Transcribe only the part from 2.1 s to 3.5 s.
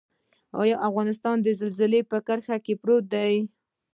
په کرښه پروت دی؟